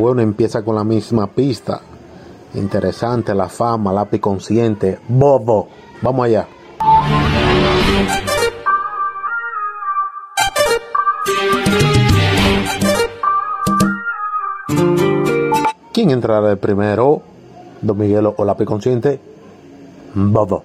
Bueno, 0.00 0.22
empieza 0.22 0.62
con 0.62 0.76
la 0.76 0.82
misma 0.82 1.26
pista. 1.26 1.82
Interesante, 2.54 3.34
la 3.34 3.50
fama, 3.50 3.92
lápiz 3.92 4.18
consciente, 4.18 4.98
bobo. 5.06 5.68
Vamos 6.00 6.24
allá. 6.24 6.48
¿Quién 15.92 16.10
entrará 16.12 16.48
de 16.48 16.56
primero? 16.56 17.20
Don 17.82 17.98
Miguel 17.98 18.32
o 18.34 18.44
lápiz 18.46 18.64
consciente. 18.64 19.20
Bobo. 20.14 20.64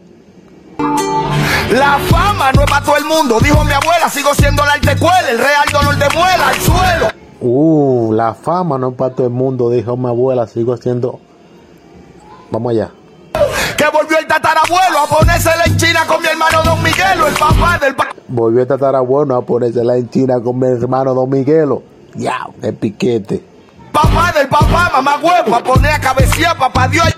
La 1.73 1.99
fama 2.07 2.53
no 2.53 2.61
es 2.61 2.69
para 2.69 2.85
todo 2.85 2.95
el 2.95 3.03
mundo, 3.03 3.37
dijo 3.41 3.65
mi 3.65 3.73
abuela, 3.73 4.09
sigo 4.09 4.33
siendo 4.33 4.65
la 4.65 4.73
artecuela, 4.73 5.29
el 5.29 5.39
real 5.39 5.65
dolor 5.73 5.97
de 5.97 6.17
muela 6.17 6.47
al 6.47 6.55
suelo. 6.55 7.24
Uh, 7.41 8.13
la 8.13 8.33
fama 8.33 8.77
no 8.77 8.89
es 8.89 8.95
para 8.95 9.13
todo 9.13 9.27
el 9.27 9.33
mundo, 9.33 9.69
dijo 9.69 9.97
mi 9.97 10.07
abuela, 10.07 10.47
sigo 10.47 10.73
haciendo... 10.73 11.19
Vamos 12.51 12.71
allá. 12.71 12.91
Que 13.77 13.85
volvió 13.91 14.17
el 14.17 14.27
tatarabuelo 14.27 14.99
a 14.99 15.07
ponérsela 15.07 15.65
en 15.65 15.75
China 15.77 16.05
con 16.07 16.21
mi 16.21 16.27
hermano 16.27 16.63
Don 16.63 16.81
Miguelo, 16.81 17.27
el 17.27 17.33
papá 17.33 17.77
del 17.79 17.95
pa 17.95 18.07
Volvió 18.27 18.61
el 18.61 18.67
tatarabuelo 18.67 19.35
a 19.35 19.41
ponérsela 19.41 19.97
en 19.97 20.09
China 20.09 20.35
con 20.41 20.57
mi 20.57 20.67
hermano 20.67 21.13
Don 21.13 21.29
Miguelo. 21.29 21.83
Ya, 22.15 22.47
qué 22.61 22.71
piquete. 22.71 23.43
papá 23.91 24.31
del 24.31 24.47
papá, 24.47 24.91
mamá 24.93 25.17
huevo, 25.17 25.55
a 25.55 25.63
poner 25.63 25.91
a 25.91 25.99
cabecear, 25.99 26.57
papá 26.57 26.87
Dios. 26.87 27.17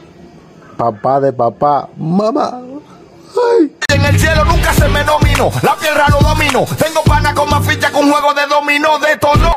Papá 0.76 1.20
de 1.20 1.34
papá, 1.34 1.90
mamá. 1.98 2.62
Ay. 3.60 3.76
En 3.94 4.06
el 4.06 4.20
cielo 4.20 4.44
nunca 4.46 4.74
se 4.74 4.88
me 4.90 5.04
nominó, 5.04 5.52
la 5.62 5.76
piedra 5.76 6.08
no 6.10 6.20
domino. 6.20 6.66
Tengo 6.78 7.04
pana 7.04 7.34
con 7.34 7.50
más 7.50 7.66
ficha 7.66 7.92
que 7.92 7.98
un 7.98 8.12
juego 8.12 8.34
de 8.34 8.48
dominó, 8.48 8.98
de 9.00 9.18
tono. 9.18 9.57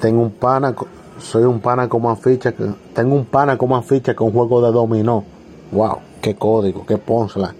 Tengo 0.00 0.22
un 0.22 0.30
pana, 0.30 0.74
soy 1.18 1.44
un 1.44 1.60
pana 1.60 1.88
con 1.88 2.02
más 2.02 2.18
ficha. 2.20 2.52
Tengo 2.94 3.14
un 3.14 3.26
pana 3.26 3.58
con 3.58 3.68
más 3.68 3.84
ficha 3.84 4.14
que 4.14 4.22
un 4.22 4.32
juego 4.32 4.62
de 4.62 4.72
dominó. 4.72 5.24
Wow, 5.72 5.98
qué 6.22 6.34
código, 6.34 6.84
qué 6.86 6.96
punchline. 6.96 7.54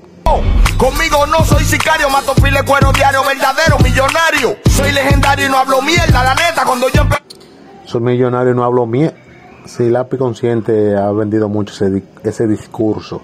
Conmigo 0.78 1.26
no 1.26 1.44
soy 1.44 1.62
sicario, 1.64 2.08
mato 2.08 2.32
pile 2.42 2.62
cuero 2.64 2.90
diario, 2.92 3.20
verdadero 3.22 3.76
millonario. 3.84 4.56
Soy 4.70 4.90
legendario 4.92 5.46
y 5.46 5.48
no 5.50 5.58
hablo 5.58 5.82
mierda, 5.82 6.24
la 6.24 6.34
neta, 6.34 6.64
cuando 6.64 6.88
yo 6.88 7.02
Soy 7.84 8.00
millonario 8.00 8.52
y 8.52 8.56
no 8.56 8.64
hablo 8.64 8.86
mie... 8.86 9.14
Sí, 9.66 9.90
Lápiz 9.90 10.16
Consciente 10.16 10.96
ha 10.96 11.12
vendido 11.12 11.48
mucho 11.50 11.74
ese, 11.74 12.02
ese 12.24 12.46
discurso 12.46 13.20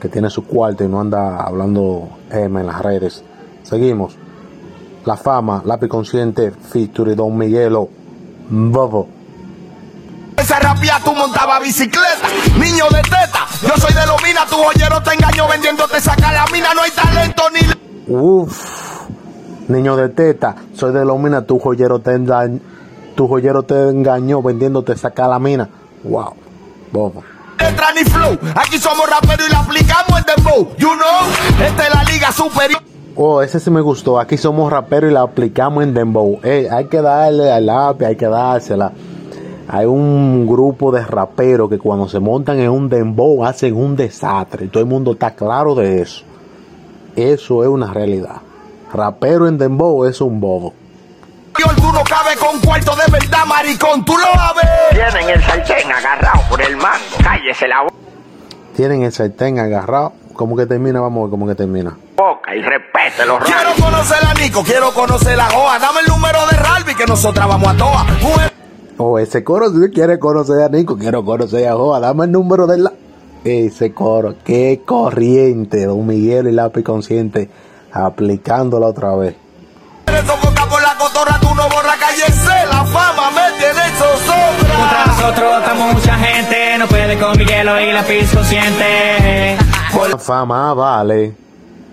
que 0.00 0.08
tiene 0.08 0.30
su 0.30 0.46
cuarto 0.46 0.84
y 0.84 0.88
no 0.88 1.00
anda 1.00 1.42
hablando 1.42 2.08
M 2.30 2.60
en 2.60 2.66
las 2.66 2.80
redes. 2.80 3.24
Seguimos. 3.64 4.16
La 5.04 5.16
fama, 5.16 5.60
Lápiz 5.66 5.88
Consciente, 5.88 6.52
Feature, 6.52 7.16
Don 7.16 7.36
Miguelo, 7.36 7.88
Bobo. 8.52 9.08
Esa 10.36 10.58
rapia 10.58 11.00
tú 11.02 11.14
montaba 11.14 11.58
bicicleta, 11.58 12.28
niño 12.58 12.84
de 12.90 13.00
teta. 13.02 13.46
Yo 13.62 13.74
soy 13.78 13.94
de 13.94 14.06
Lomina, 14.06 14.44
tu 14.44 14.56
joyero 14.56 15.02
te 15.02 15.14
engaño 15.14 15.48
vendiéndote 15.48 16.00
saca 16.00 16.32
la 16.32 16.44
mina, 16.52 16.74
no 16.74 16.82
hay 16.82 16.90
talento 16.90 17.44
ni 17.50 18.14
Uf, 18.14 19.08
niño 19.68 19.96
de 19.96 20.10
teta, 20.10 20.54
soy 20.74 20.92
de 20.92 21.02
Lomina, 21.02 21.46
tu 21.46 21.58
joyero 21.58 22.00
te 22.00 22.12
engañó, 22.12 22.60
tu 23.14 23.26
joyero 23.26 23.62
te 23.62 23.88
engañó 23.88 24.42
vendiéndote 24.42 24.98
saca 24.98 25.28
la 25.28 25.38
mina. 25.38 25.68
Wow, 26.04 26.34
bobo. 26.92 27.24
letra 27.58 27.92
ni 27.92 28.04
flow. 28.04 28.38
Aquí 28.54 28.78
somos 28.78 29.08
raperos 29.08 29.48
y 29.48 29.50
la 29.50 29.60
aplicamos 29.60 30.18
en 30.18 30.24
dembow. 30.26 30.76
You 30.76 30.90
know, 30.94 31.66
esta 31.66 31.86
es 31.86 31.94
la 31.94 32.04
liga 32.04 32.30
superior. 32.32 32.91
Oh, 33.14 33.42
ese 33.42 33.60
sí 33.60 33.70
me 33.70 33.80
gustó. 33.80 34.18
Aquí 34.18 34.38
somos 34.38 34.72
raperos 34.72 35.10
y 35.10 35.14
la 35.14 35.22
aplicamos 35.22 35.84
en 35.84 35.92
Dembow. 35.92 36.40
Ey, 36.42 36.66
hay 36.66 36.86
que 36.86 37.02
darle 37.02 37.50
al 37.50 37.66
lápiz, 37.66 38.06
hay 38.06 38.16
que 38.16 38.26
dársela. 38.26 38.92
Hay 39.68 39.86
un 39.86 40.46
grupo 40.46 40.90
de 40.90 41.04
raperos 41.04 41.68
que 41.68 41.78
cuando 41.78 42.08
se 42.08 42.20
montan 42.20 42.58
en 42.58 42.70
un 42.70 42.88
Dembow 42.88 43.44
hacen 43.44 43.76
un 43.76 43.96
desastre. 43.96 44.66
Y 44.66 44.68
todo 44.68 44.82
el 44.82 44.88
mundo 44.88 45.12
está 45.12 45.32
claro 45.32 45.74
de 45.74 46.00
eso. 46.00 46.24
Eso 47.14 47.62
es 47.62 47.68
una 47.68 47.92
realidad. 47.92 48.40
Rapero 48.92 49.46
en 49.46 49.58
Dembow 49.58 50.04
es 50.06 50.20
un 50.20 50.40
bobo. 50.40 50.72
Alguno 51.68 52.02
cabe 52.04 52.36
con 52.36 52.60
cuarto 52.60 52.92
de 52.96 53.10
verdad, 53.12 53.46
maricón. 53.46 54.04
Tú 54.04 54.12
lo. 54.12 54.26
Tienen 54.90 55.30
el 55.30 55.42
sartén 55.42 55.92
agarrado 55.92 56.40
por 56.48 56.60
el 56.60 56.76
mango. 56.76 57.04
Cállese 57.22 57.68
la 57.68 57.86
Tienen 58.74 59.02
el 59.02 59.12
sartén 59.12 59.58
agarrado. 59.58 60.12
¿Cómo 60.32 60.56
que 60.56 60.66
termina? 60.66 61.00
Vamos 61.00 61.20
a 61.20 61.22
ver 61.24 61.30
cómo 61.30 61.46
que 61.46 61.54
termina. 61.54 61.96
Boca 62.22 62.54
y 62.54 62.62
respete 62.62 63.26
los 63.26 63.40
Quiero 63.40 63.70
conocer 63.80 64.18
a 64.24 64.34
Nico, 64.34 64.62
quiero 64.62 64.92
conocer 64.92 65.38
a 65.40 65.50
Joa. 65.50 65.78
Dame 65.78 66.00
el 66.00 66.06
número 66.06 66.46
de 66.46 66.56
Ralby 66.56 66.94
que 66.94 67.06
nosotras 67.06 67.48
vamos 67.48 67.68
a 67.68 67.76
toa. 67.76 68.04
Mujer, 68.20 68.52
Oh, 68.98 69.18
ese 69.18 69.42
coro, 69.42 69.70
si 69.70 69.90
quiere 69.90 70.18
conocer 70.18 70.62
a 70.62 70.68
Nico, 70.68 70.96
quiero 70.96 71.24
conocer 71.24 71.66
a 71.66 71.74
Joa, 71.74 71.98
dame 71.98 72.26
el 72.26 72.32
número 72.32 72.66
de 72.66 72.78
la... 72.78 72.92
Ese 73.44 73.92
coro, 73.92 74.36
qué 74.44 74.82
corriente, 74.86 75.86
Don 75.86 76.06
Miguel 76.06 76.46
y 76.46 76.52
Lápiz 76.52 76.84
Consciente, 76.84 77.50
aplicándola 77.92 78.86
otra 78.86 79.16
vez. 79.16 79.34
sofoca 80.06 80.66
por 80.66 80.80
la 80.80 80.94
cotorra, 80.96 81.40
tú 81.40 81.48
no 81.56 81.64
borra 81.64 81.94
cállese. 81.98 82.66
La 82.70 82.84
fama 82.84 83.30
me 83.32 83.58
tiene 83.58 83.82
Contra 83.98 84.06
zozobra. 84.06 85.06
nosotros 85.06 85.58
estamos 85.62 85.94
mucha 85.94 86.14
gente, 86.18 86.78
no 86.78 86.86
puede 86.86 87.18
con 87.18 87.36
Miguelo 87.38 87.80
y 87.80 87.92
la 87.92 88.02
pis 88.04 88.30
consciente. 88.32 89.56
La 90.10 90.18
fama 90.18 90.74
vale, 90.74 91.34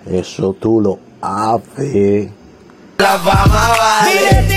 eso 0.06 0.56
tú 0.60 0.82
lo 0.82 1.00
haces. 1.22 2.30
La 2.98 3.18
fama 3.18 3.70
vale. 3.78 4.48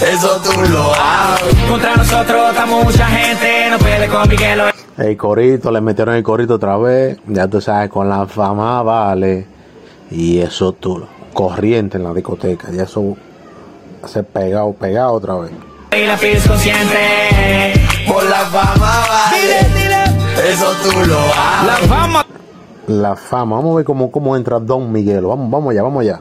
Eso 0.00 0.40
tú 0.42 0.60
lo 0.70 0.92
haces. 0.94 1.54
Contra 1.68 1.96
nosotros 1.96 2.50
estamos 2.50 2.84
mucha 2.84 3.06
gente, 3.06 3.70
no 3.70 3.78
puede 3.78 4.08
con 4.08 4.28
Miguelo. 4.28 4.64
El 4.96 5.16
corito, 5.16 5.70
le 5.70 5.80
metieron 5.80 6.14
el 6.14 6.22
corito 6.22 6.54
otra 6.54 6.76
vez, 6.76 7.18
ya 7.26 7.48
tú 7.48 7.60
sabes, 7.60 7.90
con 7.90 8.08
la 8.08 8.26
fama 8.26 8.82
vale. 8.82 9.46
Y 10.10 10.38
eso 10.38 10.72
tú 10.72 10.98
lo... 10.98 11.20
Corriente 11.32 11.96
en 11.96 12.04
la 12.04 12.12
discoteca, 12.12 12.70
ya 12.72 12.82
eso 12.82 13.16
se 14.04 14.22
pegado, 14.24 14.72
pegado 14.72 15.12
otra 15.12 15.36
vez. 15.36 15.52
Y 15.92 16.06
la 16.06 16.16
consciente. 16.16 17.72
Por 18.06 18.24
la 18.24 18.40
fama 18.46 19.04
vale. 19.08 20.50
Eso 20.50 20.72
tú 20.82 21.06
lo 21.06 21.18
haces. 21.18 21.66
La 21.66 21.76
fama 21.88 22.26
La 22.86 23.16
fama, 23.16 23.56
vamos 23.56 23.72
a 23.72 23.76
ver 23.76 23.84
cómo, 23.84 24.10
cómo 24.10 24.36
entra 24.36 24.58
Don 24.58 24.90
Miguel. 24.90 25.24
Vamos, 25.24 25.50
vamos 25.50 25.70
allá, 25.70 25.82
vamos 25.82 26.02
allá. 26.02 26.20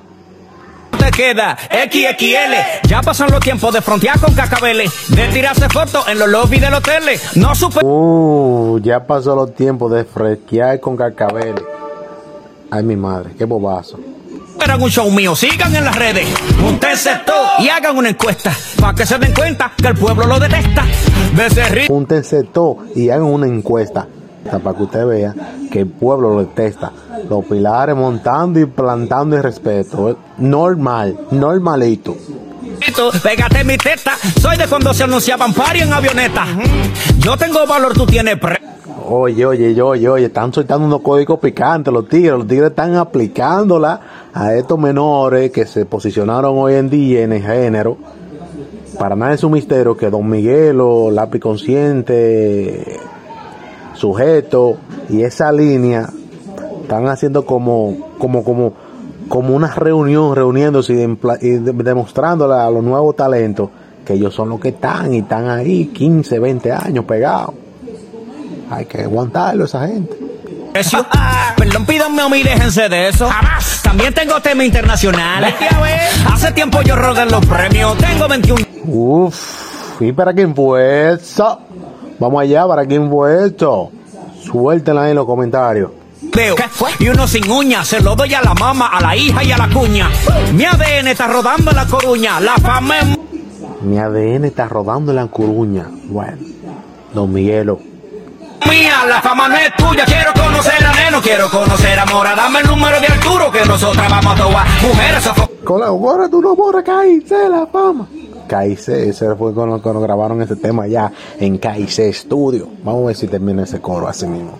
te 0.97 1.11
queda 1.11 1.57
XXL. 1.71 2.87
Ya 2.87 3.01
pasan 3.01 3.31
los 3.31 3.39
tiempos 3.39 3.73
de 3.73 3.81
frontear 3.81 4.19
con 4.19 4.33
cacabeles, 4.33 4.91
de 5.09 5.27
tirarse 5.29 5.69
fotos 5.69 6.07
en 6.07 6.19
los 6.19 6.27
lobbies 6.29 6.61
del 6.61 6.73
hotel. 6.73 7.03
No 7.35 7.55
super 7.55 7.83
Uh, 7.83 8.79
ya 8.83 9.05
pasó 9.05 9.35
los 9.35 9.55
tiempos 9.55 9.91
de 9.91 10.03
fresquear 10.03 10.79
con 10.79 10.95
carcabel. 10.95 11.55
Ay, 12.71 12.83
mi 12.83 12.95
madre, 12.95 13.31
qué 13.37 13.45
bobazo. 13.45 13.99
Esperan 14.51 14.81
un 14.81 14.89
show 14.89 15.09
mío, 15.09 15.35
sigan 15.35 15.73
en 15.73 15.85
las 15.85 15.95
redes, 15.95 16.27
júntense 16.61 17.11
todo 17.25 17.47
y 17.59 17.69
hagan 17.69 17.97
una 17.97 18.09
encuesta 18.09 18.51
para 18.79 18.93
que 18.93 19.05
se 19.05 19.17
den 19.17 19.33
cuenta 19.33 19.71
que 19.81 19.87
el 19.87 19.95
pueblo 19.95 20.27
lo 20.27 20.37
detesta. 20.37 20.85
De 21.33 21.87
Júntense 21.87 22.43
todos 22.43 22.77
y 22.95 23.09
hagan 23.09 23.23
una 23.23 23.47
encuesta 23.47 24.05
para 24.57 24.75
que 24.75 24.83
usted 24.83 25.05
vea 25.05 25.35
que 25.71 25.81
el 25.81 25.87
pueblo 25.87 26.33
lo 26.33 26.39
detesta. 26.39 26.91
Los 27.29 27.45
pilares 27.45 27.95
montando 27.95 28.59
y 28.59 28.65
plantando 28.65 29.35
el 29.35 29.43
respeto. 29.43 30.17
Normal, 30.37 31.19
normalito. 31.31 32.15
pégate 33.21 33.63
mi 33.63 33.77
teta. 33.77 34.15
Soy 34.41 34.57
de 34.57 34.67
cuando 34.67 34.93
se 34.93 35.03
anunciaban 35.03 35.53
party 35.53 35.81
en 35.81 35.93
avioneta. 35.93 36.47
Yo 37.19 37.37
tengo 37.37 37.67
valor, 37.67 37.93
tú 37.93 38.05
tienes 38.07 38.39
pre. 38.39 38.57
Oye, 39.11 39.43
oye, 39.45 39.81
oye, 39.81 40.07
oye, 40.07 40.25
están 40.25 40.53
soltando 40.53 40.85
unos 40.85 41.01
códigos 41.01 41.39
picantes 41.39 41.93
los 41.93 42.07
tigres. 42.07 42.37
Los 42.37 42.47
tigres 42.47 42.69
están 42.69 42.95
aplicándola 42.95 43.99
a 44.33 44.53
estos 44.53 44.77
menores 44.77 45.51
que 45.51 45.65
se 45.65 45.85
posicionaron 45.85 46.57
hoy 46.57 46.75
en 46.75 46.89
día 46.89 47.21
en 47.23 47.33
el 47.33 47.41
género. 47.41 47.97
Para 48.99 49.15
nada 49.15 49.33
es 49.33 49.43
un 49.43 49.53
misterio 49.53 49.95
que 49.95 50.09
Don 50.09 50.29
Miguelo, 50.29 51.09
Lápiz 51.09 51.39
Consciente, 51.39 52.99
Sujeto 53.99 54.77
y 55.09 55.21
esa 55.23 55.51
línea 55.51 56.09
están 56.81 57.07
haciendo 57.07 57.45
como, 57.45 57.95
como, 58.17 58.43
como, 58.43 58.73
como 59.27 59.53
una 59.55 59.67
reunión, 59.75 60.35
reuniéndose 60.35 60.93
y, 60.93 60.97
empla- 61.05 61.37
y 61.41 61.49
de- 61.49 61.73
demostrándole 61.73 62.55
a 62.55 62.69
los 62.69 62.83
nuevos 62.83 63.15
talentos 63.15 63.69
que 64.05 64.13
ellos 64.13 64.33
son 64.33 64.49
los 64.49 64.59
que 64.59 64.69
están 64.69 65.13
y 65.13 65.19
están 65.19 65.49
ahí 65.49 65.87
15, 65.87 66.39
20 66.39 66.71
años 66.71 67.05
pegados. 67.05 67.53
Hay 68.71 68.85
que 68.85 69.01
aguantarlo 69.03 69.65
esa 69.65 69.87
gente. 69.87 70.17
Perdón, 71.57 71.85
pídanme 71.85 72.21
a 72.21 72.29
mí, 72.29 72.41
déjense 72.43 72.87
de 72.89 73.09
eso. 73.09 73.27
También 73.83 74.13
tengo 74.13 74.39
tema 74.41 74.63
internacional. 74.63 75.45
Hace 76.31 76.51
tiempo 76.53 76.81
yo 76.83 76.95
rodé 76.95 77.25
los 77.25 77.45
premios. 77.45 77.97
Tengo 77.97 78.27
21 78.27 78.65
Uf, 78.85 80.01
¿y 80.01 80.11
para 80.11 80.33
quién 80.33 80.55
fue 80.55 81.13
eso? 81.13 81.59
Vamos 82.19 82.41
allá, 82.41 82.67
¿para 82.67 82.85
quién 82.85 83.09
fue 83.09 83.45
esto? 83.45 83.91
Suéltenla 84.43 85.03
ahí 85.03 85.11
en 85.11 85.15
los 85.15 85.25
comentarios. 85.25 85.91
veo. 86.33 86.55
Y 86.99 87.07
uno 87.07 87.27
sin 87.27 87.49
uñas. 87.49 87.87
Se 87.87 88.01
lo 88.01 88.15
doy 88.15 88.33
a 88.33 88.41
la 88.41 88.53
mamá, 88.53 88.87
a 88.87 89.01
la 89.01 89.15
hija 89.15 89.43
y 89.43 89.51
a 89.51 89.57
la 89.57 89.69
cuña. 89.69 90.09
Mi 90.53 90.65
ADN 90.65 91.07
está 91.07 91.27
rodando 91.27 91.71
en 91.71 91.77
la 91.77 91.85
coruña. 91.85 92.39
La 92.39 92.55
fama 92.55 92.99
es 92.99 93.17
Mi 93.81 93.97
ADN 93.97 94.45
está 94.45 94.67
rodando 94.67 95.11
en 95.11 95.15
la 95.15 95.27
curuña. 95.27 95.87
Bueno, 96.05 96.37
Don 97.13 97.31
Miguelo. 97.31 97.79
Mía, 98.69 99.05
la 99.07 99.21
fama 99.21 99.47
no 99.47 99.55
es 99.55 99.73
tuya, 99.77 100.05
quiero 100.05 100.31
conocer 100.33 100.85
a 100.85 100.93
Neno, 100.93 101.21
quiero 101.21 101.49
conocer 101.49 101.97
a 101.97 102.05
Mora, 102.05 102.35
dame 102.35 102.59
el 102.59 102.67
número 102.67 102.99
de 102.99 103.07
Arturo 103.07 103.49
que 103.51 103.65
nosotras 103.65 104.09
vamos 104.09 104.39
a 104.39 104.43
tomar. 104.43 104.67
Mujeres 104.81 105.23
sofocadas. 105.23 105.49
Colabora 105.63 106.29
tú 106.29 106.41
no 106.41 106.55
borras 106.55 106.83
KIC 106.83 107.31
la 107.49 107.65
fama. 107.67 108.07
KIC, 108.49 108.89
ese 108.89 109.35
fue 109.35 109.53
cuando, 109.53 109.81
cuando 109.81 110.01
grabaron 110.01 110.41
ese 110.41 110.55
tema 110.55 110.87
ya 110.87 111.11
en 111.39 111.59
KIC 111.59 112.13
Studio. 112.13 112.67
Vamos 112.83 113.03
a 113.03 113.07
ver 113.07 113.15
si 113.15 113.27
termina 113.27 113.63
ese 113.63 113.79
coro 113.79 114.07
así 114.07 114.27
mismo. 114.27 114.59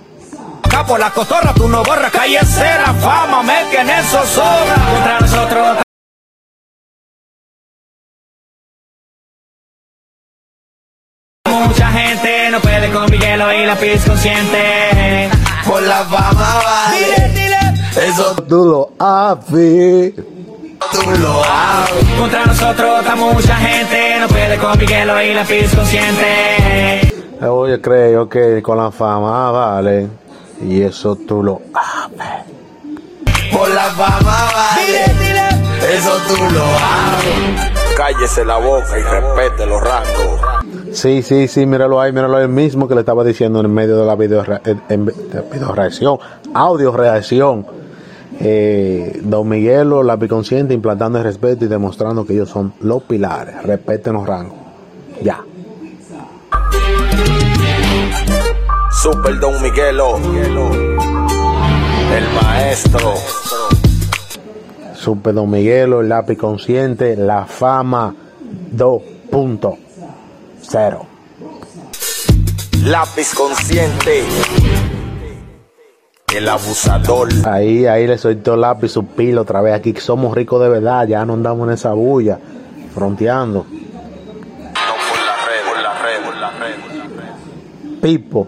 por 0.88 1.00
la 1.00 1.10
cotorra, 1.10 1.54
tú 1.54 1.68
no 1.68 1.84
borras, 1.84 2.12
cállese 2.12 2.64
la 2.64 2.94
fama, 2.94 3.44
me 3.44 3.70
que 3.70 3.82
en 3.82 3.90
eso 3.90 4.24
sobra. 4.26 4.76
Contra 4.94 5.20
nosotros. 5.20 5.78
Mucha 11.68 11.92
gente 11.92 12.50
no 12.52 12.60
puede 12.62 12.92
con 12.92 13.12
Miguel 13.12 13.42
y 13.62 13.66
la 13.66 13.76
pis 13.76 14.06
consciente. 14.06 15.30
Por 15.68 15.82
la 15.82 16.04
fama 16.06 16.62
vale. 16.64 17.19
Eso 18.06 18.36
Tú 18.48 18.66
lo 18.66 18.90
haces. 19.06 20.14
tú 20.16 21.12
lo 21.22 21.42
haces. 21.44 22.06
Contra 22.20 22.46
nosotros 22.46 23.00
está 23.00 23.16
mucha 23.16 23.56
gente, 23.56 24.20
no 24.20 24.28
puede 24.28 24.58
con 24.58 24.78
Miguel 24.80 25.10
y 25.30 25.34
la 25.34 25.44
pis 25.44 25.74
consciente. 25.76 27.14
Oye, 27.48 27.80
creo 27.82 28.28
que 28.28 28.62
con 28.62 28.78
la 28.78 28.92
fama 28.92 29.52
vale. 29.52 30.08
Y 30.62 30.82
eso 30.82 31.16
tú 31.16 31.44
lo 31.44 31.62
haces. 31.74 32.46
Por 33.52 33.70
la 33.74 33.84
fama 33.92 34.50
vale. 34.54 35.06
Eso 35.96 36.12
tú 36.28 36.36
lo 36.54 36.64
haces. 36.64 37.72
Cállese 37.98 38.46
la 38.46 38.58
boca 38.58 38.98
y 39.00 39.04
respete 39.04 39.66
los 39.66 39.82
rangos. 39.82 40.42
Sí, 40.94 41.22
sí, 41.22 41.48
sí, 41.48 41.66
míralo 41.66 42.02
ahí, 42.02 42.12
míralo 42.12 42.38
ahí 42.38 42.48
mismo 42.48 42.88
que 42.88 42.96
le 42.96 43.02
estaba 43.02 43.24
diciendo 43.24 43.60
en 43.60 43.72
medio 43.74 43.98
de 43.98 44.06
la 44.06 44.16
video, 44.16 44.44
en, 44.66 44.82
en- 44.90 45.06
de 45.06 45.42
video 45.52 45.72
reacción, 45.74 46.18
audio 46.54 46.92
reacción. 46.92 47.66
Eh, 48.42 49.20
Don 49.24 49.50
Miguelo, 49.50 50.02
la 50.02 50.18
consciente, 50.18 50.74
implantando 50.74 51.18
el 51.18 51.26
respeto 51.26 51.66
y 51.66 51.68
demostrando 51.68 52.26
que 52.26 52.32
ellos 52.34 52.50
son 52.50 52.74
los 52.80 53.04
pilares. 53.04 53.62
Respeten 53.64 54.14
los 54.14 54.26
rangos. 54.26 54.58
Ya. 55.22 55.44
Super 58.92 59.40
Don 59.40 59.62
Miguelo. 59.62 60.18
El 62.16 62.24
maestro. 62.42 63.14
Super 64.96 65.34
Don 65.34 65.50
Miguelo, 65.50 66.02
el 66.02 66.10
lápiz 66.10 66.38
consciente, 66.38 67.16
la 67.16 67.46
fama 67.46 68.14
2.0. 68.76 71.00
Lápiz 72.84 73.34
consciente. 73.36 74.24
El 76.36 76.48
abusador. 76.48 77.30
Ahí, 77.46 77.88
ahí 77.88 78.06
le 78.06 78.18
soltó 78.20 78.56
lápiz 78.56 78.90
su 78.90 79.04
pila 79.04 79.42
otra 79.42 79.62
vez. 79.62 79.74
Aquí 79.74 79.96
somos 79.98 80.36
ricos 80.36 80.62
de 80.62 80.70
verdad, 80.70 81.08
ya 81.08 81.26
no 81.26 81.34
andamos 81.34 81.68
en 81.68 81.74
esa 81.74 81.94
bulla, 81.94 82.38
fronteando. 82.94 83.66
No 83.66 83.76
por 85.10 85.18
la 85.26 85.36
red, 85.48 85.68
por 85.68 85.82
la 85.82 85.94
red, 86.00 86.26
por 86.26 86.36
la 86.38 86.52
red. 86.52 88.00
Pipo, 88.00 88.48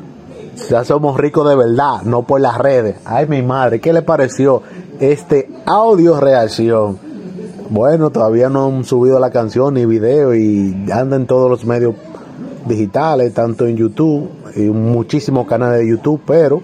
ya 0.69 0.83
somos 0.83 1.18
ricos 1.18 1.50
de 1.50 1.56
verdad, 1.56 2.04
no 2.04 2.22
por 2.22 2.39
las 2.39 2.56
redes. 2.60 2.98
Ay, 3.04 3.25
mi 3.25 3.42
madre, 3.42 3.81
¿qué 3.81 3.94
le 3.94 4.04
pareció 4.04 4.62
este 5.00 5.50
audio 5.66 6.19
reacción? 6.19 7.00
Bueno, 7.72 8.12
todavía 8.12 8.48
no 8.50 8.68
han 8.68 8.86
subido 8.86 9.19
la 9.19 9.31
canción 9.31 9.74
ni 9.74 9.88
video 9.88 10.36
y 10.36 10.86
anda 10.94 11.16
en 11.16 11.25
todos 11.25 11.50
los 11.50 11.66
medios 11.66 11.95
digitales, 12.68 13.33
tanto 13.33 13.66
en 13.66 13.75
YouTube 13.75 14.30
y 14.56 14.62
muchísimos 14.62 15.48
canales 15.48 15.80
de 15.80 15.89
YouTube, 15.89 16.22
pero 16.28 16.62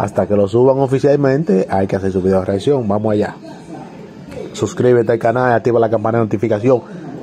hasta 0.00 0.26
que 0.26 0.34
lo 0.34 0.48
suban 0.48 0.78
oficialmente 0.78 1.66
hay 1.68 1.86
que 1.86 1.96
hacer 1.96 2.10
su 2.10 2.22
video 2.22 2.42
reacción. 2.42 2.88
Vamos 2.88 3.12
allá. 3.12 3.36
Suscríbete 4.54 5.12
al 5.12 5.18
canal, 5.18 5.52
activa 5.52 5.78
la 5.78 5.90
campana 5.90 6.18
de 6.18 6.24
notificación 6.24 6.80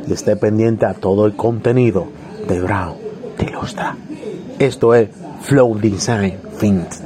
y 0.07 0.13
esté 0.13 0.35
pendiente 0.35 0.85
a 0.85 0.93
todo 0.93 1.25
el 1.25 1.35
contenido 1.35 2.05
de 2.47 2.61
Brown 2.61 2.93
de 3.39 3.45
Ilustra. 3.45 3.97
Esto 4.59 4.93
es 4.93 5.09
Flow 5.41 5.75
Design 5.79 6.37
Fins. 6.57 7.01